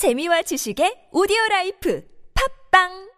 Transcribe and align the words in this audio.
재미와 0.00 0.40
지식의 0.40 1.12
오디오 1.12 1.36
라이프 1.50 2.02
팝빵! 2.32 3.12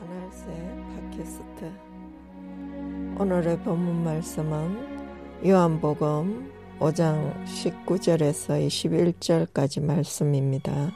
하늘새 0.00 0.48
팟캐스트 1.12 1.93
오늘의 3.16 3.60
본문 3.60 4.02
말씀은 4.02 5.46
요한복음 5.46 6.52
5장 6.80 7.44
19절에서 7.44 8.66
21절까지 8.66 9.84
말씀입니다. 9.84 10.90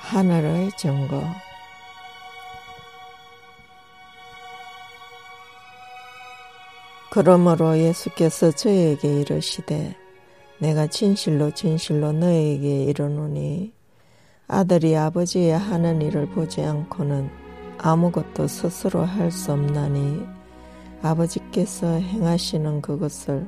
하늘의 0.00 0.72
증거 0.76 1.22
그러므로 7.10 7.78
예수께서 7.78 8.50
저에게 8.50 9.22
이르시되 9.22 9.96
내가 10.58 10.86
진실로 10.86 11.50
진실로 11.50 12.12
너에게 12.12 12.84
이르노니 12.84 13.72
아들이 14.48 14.94
아버지의 14.94 15.58
하는 15.58 16.02
일을 16.02 16.26
보지 16.28 16.60
않고는 16.60 17.45
아무것도 17.78 18.46
스스로 18.48 19.04
할 19.04 19.30
수 19.30 19.52
없나니 19.52 20.24
아버지께서 21.02 21.86
행하시는 21.86 22.80
그것을 22.82 23.46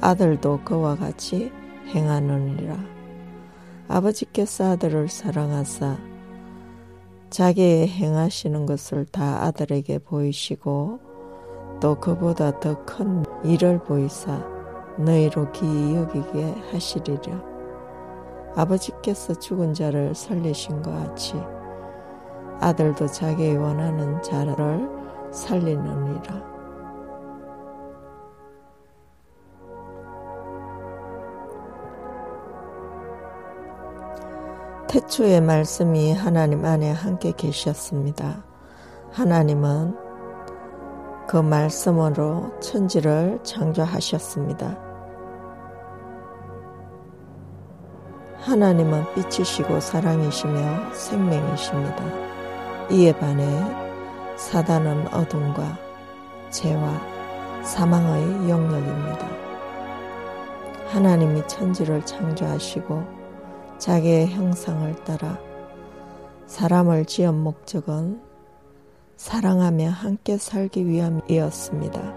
아들도 0.00 0.60
그와 0.64 0.96
같이 0.96 1.50
행하느니라. 1.88 2.76
아버지께서 3.88 4.72
아들을 4.72 5.08
사랑하사 5.08 5.96
자기의 7.30 7.88
행하시는 7.88 8.66
것을 8.66 9.06
다 9.06 9.44
아들에게 9.44 9.98
보이시고 9.98 11.00
또 11.80 11.94
그보다 12.00 12.58
더 12.60 12.84
큰 12.84 13.24
일을 13.44 13.78
보이사 13.80 14.44
너희로 14.98 15.52
기이 15.52 15.96
여기게 15.96 16.54
하시리라. 16.72 17.42
아버지께서 18.54 19.34
죽은 19.34 19.74
자를 19.74 20.14
살리신 20.14 20.82
것 20.82 20.90
같이 20.92 21.34
아들도 22.60 23.06
자기 23.08 23.54
원하는 23.54 24.20
자를 24.22 24.88
살리느니라. 25.32 26.56
태초의 34.88 35.42
말씀이 35.42 36.12
하나님 36.12 36.64
안에 36.64 36.90
함께 36.90 37.32
계셨습니다. 37.36 38.44
하나님은 39.12 39.94
그 41.26 41.36
말씀으로 41.36 42.58
천지를 42.60 43.38
창조하셨습니다. 43.42 44.78
하나님은 48.38 49.04
빛이시고 49.14 49.80
사랑이시며 49.80 50.92
생명이십니다. 50.94 52.35
이에 52.88 53.12
반해 53.12 53.44
사단은 54.36 55.12
어둠과 55.12 55.76
죄와 56.50 57.62
사망의 57.64 58.48
영역입니다. 58.48 59.28
하나님이 60.86 61.46
천지를 61.48 62.04
창조하시고 62.06 63.02
자기의 63.78 64.28
형상을 64.28 64.94
따라 65.04 65.36
사람을 66.46 67.06
지은 67.06 67.34
목적은 67.34 68.20
사랑하며 69.16 69.88
함께 69.90 70.38
살기 70.38 70.86
위함이었습니다. 70.86 72.14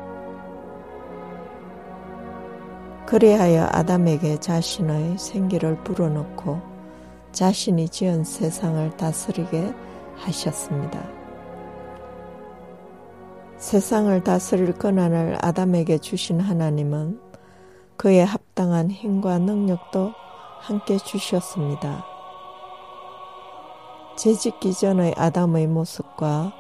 그리하여 3.08 3.68
아담에게 3.72 4.40
자신의 4.40 5.18
생기를 5.18 5.84
불어넣고 5.84 6.62
자신이 7.32 7.90
지은 7.90 8.24
세상을 8.24 8.98
다스리게 8.98 9.74
하셨습니다. 10.20 11.04
세상을 13.58 14.24
다스릴 14.24 14.74
권한을 14.74 15.38
아담에게 15.42 15.98
주신 15.98 16.40
하나님은 16.40 17.20
그의 17.98 18.26
합당한 18.26 18.90
힘과 18.90 19.40
능력도 19.40 20.14
함께 20.62 20.98
주셨습니다. 20.98 22.06
재짓기 24.18 24.74
전의 24.74 25.16
아담의 25.18 25.68
모습과 25.68 26.54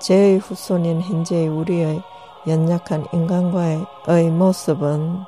죄의 0.00 0.38
후손인 0.38 1.00
현재의 1.00 1.48
우리의 1.48 2.02
연약한 2.46 3.06
인간과의 3.12 4.30
모습은 4.30 5.20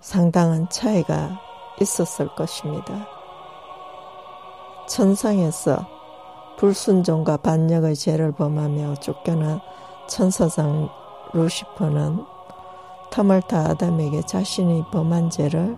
상당한 0.00 0.68
차이가 0.68 1.40
있었을 1.80 2.28
것입니다. 2.34 3.08
천상에서 4.86 5.97
불순종과 6.58 7.36
반역의 7.36 7.94
죄를 7.94 8.32
범하며 8.32 8.96
쫓겨난 8.96 9.60
천사장 10.08 10.88
루시퍼는 11.32 12.24
틈을 13.10 13.42
타 13.42 13.60
아담에게 13.70 14.22
자신이 14.22 14.84
범한 14.90 15.30
죄를 15.30 15.76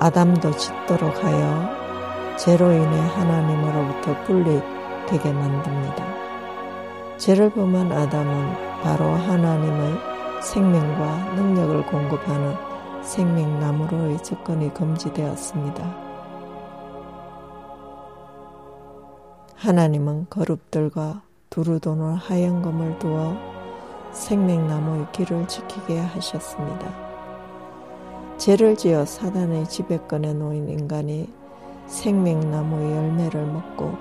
아담도 0.00 0.50
짓도록 0.56 1.22
하여 1.22 2.36
죄로 2.36 2.72
인해 2.72 2.98
하나님으로부터 2.98 4.24
분리되게 4.24 5.32
만듭니다. 5.32 6.04
죄를 7.16 7.50
범한 7.50 7.92
아담은 7.92 8.82
바로 8.82 9.04
하나님의 9.04 10.42
생명과 10.42 11.34
능력을 11.34 11.86
공급하는 11.86 12.56
생명나무로의 13.02 14.22
접근이 14.24 14.74
금지되었습니다. 14.74 16.07
하나님은 19.58 20.26
거룩들과 20.30 21.22
두루도는 21.50 22.14
하얀 22.14 22.62
검을 22.62 22.96
두어 23.00 23.36
생명나무의 24.12 25.10
길을 25.10 25.48
지키게 25.48 25.98
하셨습니다. 25.98 26.94
죄를 28.36 28.76
지어 28.76 29.04
사단의 29.04 29.68
지배권에 29.68 30.34
놓인 30.34 30.68
인간이 30.68 31.28
생명나무의 31.88 32.92
열매를 32.92 33.46
먹고 33.46 33.98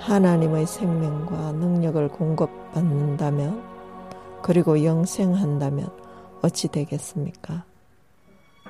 하나님의 0.00 0.66
생명과 0.66 1.52
능력을 1.52 2.06
공급받는다면 2.08 3.62
그리고 4.42 4.84
영생한다면 4.84 5.88
어찌 6.42 6.68
되겠습니까? 6.68 7.64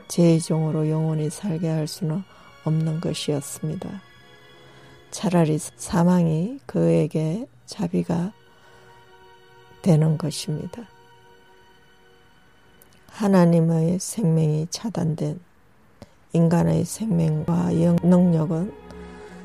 죄의 0.07 0.39
종으로 0.39 0.89
영원히 0.89 1.29
살게 1.29 1.69
할 1.69 1.89
수는 1.89 2.23
없는 2.65 3.01
것이었습니다. 3.01 4.14
차라리 5.15 5.59
사망이 5.59 6.59
그에게 6.67 7.47
자비가 7.67 8.33
되는 9.81 10.19
것입니다. 10.19 10.83
하나님의 13.11 14.01
생명이 14.01 14.67
차단된 14.71 15.39
인간의 16.33 16.85
생명과 16.85 17.71
능력은 18.03 18.75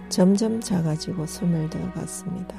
점점 0.09 0.59
작아지고 0.59 1.27
소멸되어 1.27 1.91
갔습니다. 1.91 2.55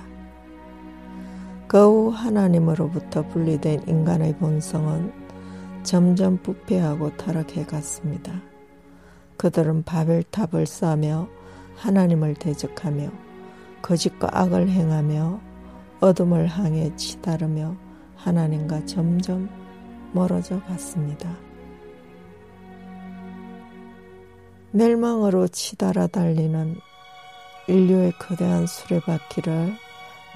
그후 1.67 2.11
하나님으로부터 2.11 3.27
분리된 3.27 3.89
인간의 3.89 4.37
본성은 4.37 5.13
점점 5.83 6.39
부패하고 6.45 7.17
타락해 7.17 7.67
갔습니다. 7.67 8.41
그들은 9.37 9.83
바벨탑을 9.83 10.65
쌓며 10.67 11.40
하나님을 11.81 12.35
대적하며 12.35 13.11
거짓과 13.81 14.29
악을 14.33 14.69
행하며 14.69 15.41
어둠을 16.01 16.47
향해 16.47 16.95
치다르며 16.97 17.75
하나님과 18.17 18.85
점점 18.85 19.49
멀어져 20.13 20.61
갔습니다. 20.65 21.35
멸망으로 24.73 25.49
치달아 25.49 26.07
달리는 26.09 26.77
인류의 27.67 28.13
거대한 28.19 28.67
수레바퀴를 28.67 29.75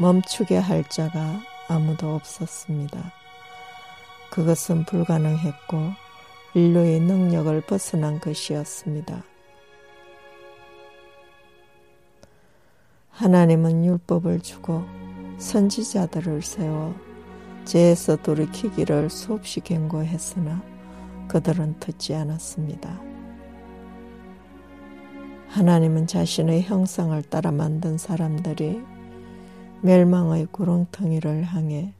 멈추게 0.00 0.56
할 0.56 0.88
자가 0.88 1.40
아무도 1.69 2.14
없었습니다. 2.14 3.12
그것은 4.31 4.85
불가능했고 4.87 5.93
인류의 6.55 7.00
능력을 7.00 7.61
벗어난 7.62 8.19
것이었습니다. 8.19 9.33
하나님은 13.14 13.84
율법을 13.84 14.40
주고 14.40 14.82
선지자들을 15.38 16.43
세워 16.43 16.94
죄에서 17.64 18.16
돌이키기를 18.16 19.08
수없이 19.08 19.61
경고했으나 19.61 20.61
그들은 21.28 21.78
듣지 21.78 22.12
않았습니다. 22.14 23.00
하나님은 25.46 26.08
자신의 26.08 26.62
형상을 26.62 27.22
따라 27.22 27.52
만든 27.52 27.96
사람들이 27.99 28.82
멸망의 29.82 30.49
구렁텅이를 30.50 31.44
향해 31.44 31.94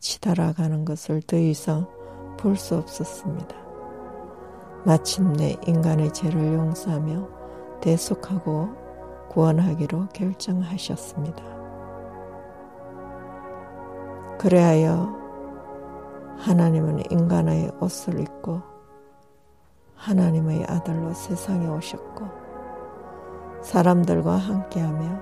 치달아가는 0.00 0.84
것을 0.84 1.22
더 1.22 1.38
이상 1.38 1.88
볼 2.36 2.56
수 2.56 2.76
없었습니다. 2.76 3.56
마침내 4.84 5.56
인간의 5.66 6.12
죄를 6.12 6.52
용서하며 6.52 7.28
대속하고 7.80 8.85
구원하기로 9.30 10.08
결정하셨습니다. 10.12 11.42
그래하여 14.38 15.16
하나님은 16.38 17.10
인간의 17.10 17.72
옷을 17.80 18.20
입고 18.20 18.60
하나님의 19.96 20.64
아들로 20.68 21.12
세상에 21.14 21.66
오셨고 21.66 22.26
사람들과 23.62 24.36
함께하며 24.36 25.20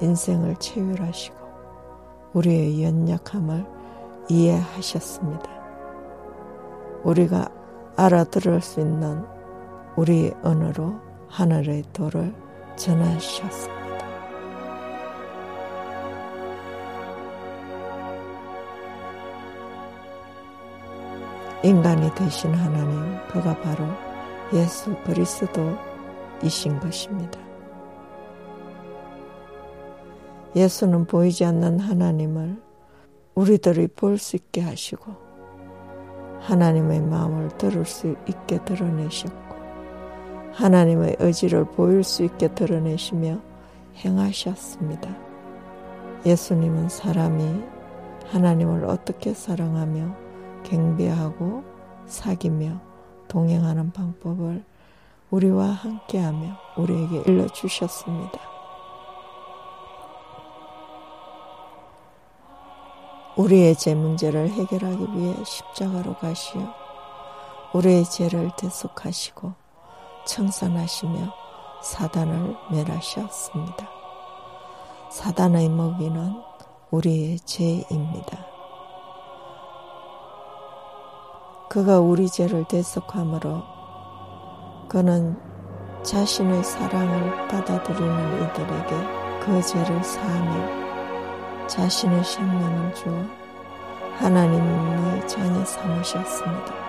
인생을 0.00 0.56
체휼하시고 0.56 1.36
우리의 2.32 2.82
연약함을 2.82 3.66
이해하셨습니다. 4.28 5.50
우리가 7.02 7.48
알아들을 7.96 8.60
수 8.60 8.80
있는 8.80 9.24
우리의 9.96 10.34
언어로 10.42 10.94
하늘의 11.28 11.84
도를 11.92 12.34
전하셨습니다. 12.76 13.84
인간이 21.62 22.14
되신 22.14 22.52
하나님, 22.54 23.18
그가 23.28 23.56
바로 23.60 23.86
예수 24.52 24.94
그리스도이신 25.04 26.78
것입니다. 26.80 27.40
예수는 30.54 31.06
보이지 31.06 31.44
않는 31.46 31.80
하나님을 31.80 32.62
우리들이 33.34 33.88
볼 33.88 34.18
수 34.18 34.36
있게 34.36 34.60
하시고 34.60 35.12
하나님의 36.40 37.00
마음을 37.00 37.48
들을 37.56 37.84
수 37.84 38.14
있게 38.28 38.62
드러내셨고 38.64 39.43
하나님의 40.54 41.16
의지를 41.18 41.64
보일 41.64 42.04
수 42.04 42.22
있게 42.22 42.48
드러내시며 42.48 43.40
행하셨습니다. 43.96 45.10
예수님은 46.24 46.88
사람이 46.88 47.62
하나님을 48.30 48.84
어떻게 48.84 49.34
사랑하며 49.34 50.16
경배하고 50.62 51.64
사귀며 52.06 52.80
동행하는 53.28 53.90
방법을 53.92 54.64
우리와 55.30 55.66
함께하며 55.66 56.56
우리에게 56.76 57.22
일러주셨습니다. 57.26 58.38
우리의 63.36 63.74
죄 63.74 63.96
문제를 63.96 64.48
해결하기 64.48 65.08
위해 65.16 65.34
십자가로 65.44 66.14
가시어 66.18 66.72
우리의 67.72 68.04
죄를 68.04 68.52
대속하시고 68.56 69.63
청산하시며 70.26 71.32
사단을 71.82 72.56
멸하셨습니다. 72.70 73.88
사단의 75.10 75.68
먹이는 75.68 76.42
우리의 76.90 77.38
죄입니다. 77.40 78.46
그가 81.68 81.98
우리 82.00 82.28
죄를 82.28 82.64
대속함으로 82.64 83.62
그는 84.88 85.36
자신의 86.02 86.62
사랑을 86.62 87.48
받아들이는 87.48 88.44
이들에게 88.44 89.40
그 89.40 89.62
죄를 89.62 90.04
사하며 90.04 91.66
자신의 91.66 92.22
생명을 92.24 92.94
주어 92.94 93.12
하나님의 94.18 95.26
자녀 95.26 95.64
삼으셨습니다. 95.64 96.83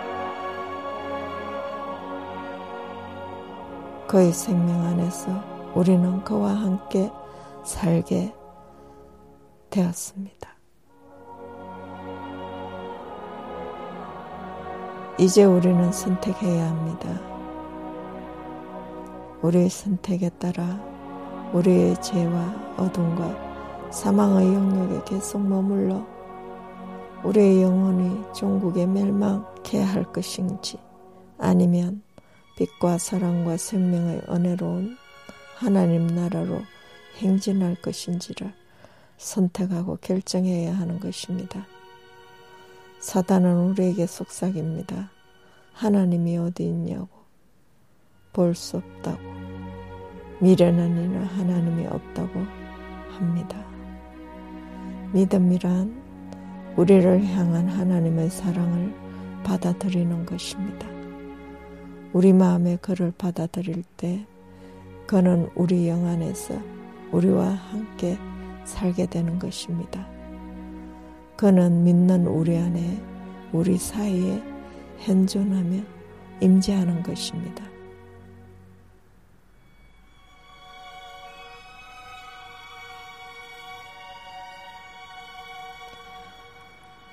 그의 4.08 4.32
생명 4.32 4.82
안에서 4.84 5.32
우리는 5.74 6.24
그와 6.24 6.50
함께 6.54 7.12
살게 7.64 8.34
되었습니다. 9.70 10.56
이제 15.18 15.44
우리는 15.44 15.92
선택해야 15.92 16.70
합니다. 16.70 17.10
우리의 19.42 19.70
선택에 19.70 20.30
따라 20.30 20.80
우리의 21.54 22.00
죄와 22.02 22.76
어둠과 22.78 23.90
사망의 23.92 24.54
영역에 24.54 25.02
계속 25.06 25.42
머물러 25.42 26.06
우리의 27.24 27.64
영혼이 27.64 28.24
종국에 28.34 28.86
멸망케 28.86 29.82
할 29.82 30.04
것인지 30.12 30.78
아니면 31.38 32.05
빛과 32.58 32.98
사랑과 32.98 33.58
생명의 33.58 34.22
은혜로운 34.30 34.98
하나님 35.56 36.08
나라로 36.08 36.62
행진할 37.18 37.76
것인지를 37.82 38.54
선택하고 39.18 39.98
결정해야 40.02 40.78
하는 40.78 41.00
것입니다. 41.00 41.66
사단은 43.00 43.70
우리에게 43.70 44.06
속삭입니다. 44.06 45.10
하나님이 45.74 46.38
어디 46.38 46.64
있냐고 46.66 47.10
볼 48.34 48.56
수 48.56 48.78
없다고 48.78 49.22
미련한 50.40 50.90
이는 50.90 51.24
하나님이 51.24 51.88
없다고 51.88 52.40
합니다. 53.12 53.66
믿음이란 55.14 56.04
우리를 56.76 57.26
향한 57.28 57.70
하나님의 57.70 58.30
사랑을 58.30 58.94
받아들이는 59.44 60.26
것입니다. 60.26 60.95
우리 62.16 62.32
마음에 62.32 62.78
그를 62.78 63.12
받아들일 63.18 63.84
때 63.98 64.26
그는 65.06 65.50
우리 65.54 65.90
영 65.90 66.06
안에서 66.06 66.58
우리와 67.12 67.46
함께 67.46 68.18
살게 68.64 69.08
되는 69.08 69.38
것입니다. 69.38 70.08
그는 71.36 71.84
믿는 71.84 72.26
우리 72.26 72.56
안에 72.56 73.04
우리 73.52 73.78
사이에 73.78 74.42
현존하며 75.00 75.84
임재하는 76.40 77.04
것입니다. 77.04 77.66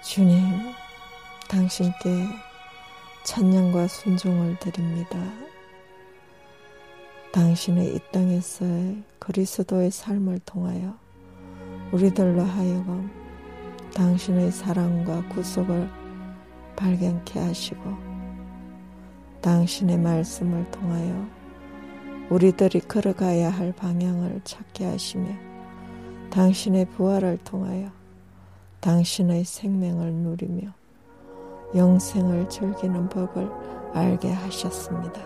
주님, 0.01 0.39
당신께 1.49 2.52
찬양과 3.25 3.87
순종을 3.87 4.59
드립니다. 4.59 5.17
당신의 7.33 7.95
이 7.95 7.99
땅에서의 8.11 9.05
그리스도의 9.21 9.93
삶을 9.93 10.41
통하여 10.41 10.99
우리들로 11.93 12.43
하여금 12.43 13.09
당신의 13.95 14.51
사랑과 14.51 15.27
구속을 15.29 15.89
발견케 16.75 17.39
하시고 17.39 17.81
당신의 19.41 19.99
말씀을 19.99 20.69
통하여 20.73 21.29
우리들이 22.29 22.81
걸어가야 22.81 23.51
할 23.51 23.73
방향을 23.73 24.41
찾게 24.43 24.85
하시며 24.85 25.29
당신의 26.31 26.87
부활을 26.87 27.39
통하여 27.45 27.93
당신의 28.81 29.45
생명을 29.45 30.13
누리며 30.13 30.82
영생을 31.75 32.49
즐기는 32.49 33.09
법을 33.09 33.51
알게 33.95 34.33
하셨습니다. 34.33 35.21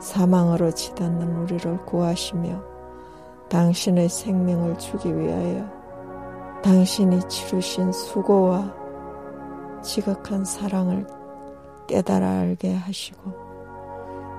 사망으로 0.00 0.70
치닫는 0.70 1.36
우리를 1.36 1.84
구하시며 1.84 2.62
당신의 3.48 4.08
생명을 4.08 4.78
주기 4.78 5.16
위하여 5.16 5.64
당신이 6.62 7.28
치르신 7.28 7.92
수고와 7.92 8.74
지극한 9.82 10.44
사랑을 10.44 11.06
깨달아 11.86 12.26
알게 12.26 12.74
하시고 12.74 13.44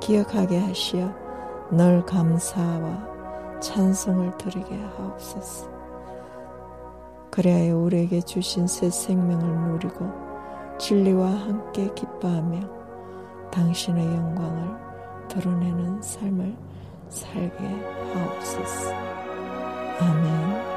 기억하게 0.02 0.60
하시어 0.60 1.14
늘 1.72 2.06
감사와 2.06 3.60
찬송을 3.60 4.38
드리게 4.38 4.76
하옵소서. 4.76 5.70
그래야 7.32 7.76
우리에게 7.76 8.22
주신 8.22 8.68
새 8.68 8.90
생명을 8.90 9.72
누리고 9.72 10.25
진리와 10.78 11.28
함께 11.28 11.90
기뻐하며 11.96 12.60
당신의 13.52 14.06
영광을 14.06 14.76
드러내는 15.28 16.02
삶을 16.02 16.56
살게 17.10 17.64
하옵소서. 18.14 18.94
아멘. 20.00 20.75